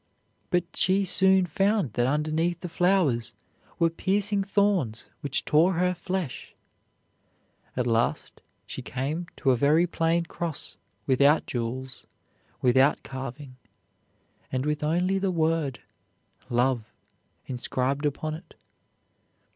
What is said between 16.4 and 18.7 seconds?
"Love," inscribed upon it.